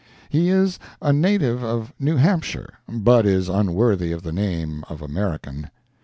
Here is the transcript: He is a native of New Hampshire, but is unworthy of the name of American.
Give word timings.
He 0.29 0.49
is 0.49 0.79
a 0.99 1.13
native 1.13 1.63
of 1.63 1.93
New 1.99 2.15
Hampshire, 2.15 2.73
but 2.91 3.23
is 3.27 3.47
unworthy 3.49 4.11
of 4.11 4.23
the 4.23 4.31
name 4.33 4.83
of 4.89 4.99
American. 4.99 5.69